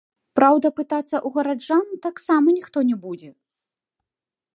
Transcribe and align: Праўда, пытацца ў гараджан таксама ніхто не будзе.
Праўда, 0.37 0.67
пытацца 0.79 1.17
ў 1.19 1.31
гараджан 1.35 1.85
таксама 2.05 2.47
ніхто 2.57 2.77
не 2.89 2.97
будзе. 3.05 3.29